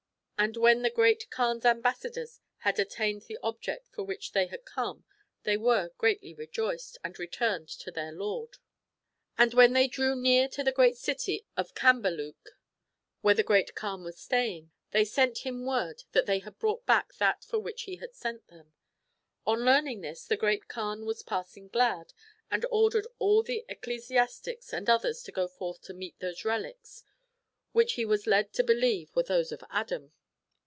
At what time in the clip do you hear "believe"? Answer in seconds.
28.63-29.15